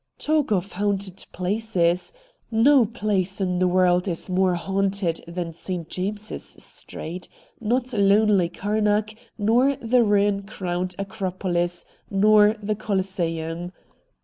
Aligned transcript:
Talk 0.17 0.51
of 0.51 0.71
haunted 0.71 1.27
places! 1.31 2.11
No 2.49 2.87
place 2.87 3.39
in 3.39 3.59
the 3.59 3.67
world 3.67 4.07
is 4.07 4.31
more 4.31 4.55
haunted 4.55 5.23
than 5.27 5.53
St. 5.53 5.87
James's 5.89 6.55
Street: 6.57 7.29
not 7.59 7.93
lonely 7.93 8.49
Karnak, 8.49 9.13
nor 9.37 9.75
the 9.75 10.01
ruin 10.03 10.41
crowned 10.41 10.95
Acropohs, 10.97 11.85
nor 12.09 12.55
the 12.63 12.73
Coliseum. 12.73 13.73